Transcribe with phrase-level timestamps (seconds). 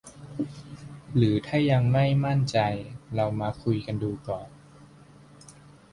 [1.15, 2.57] หรือถ้ายังไม่มั่นใจ
[3.15, 4.49] เรามาคุยกันดูก่อน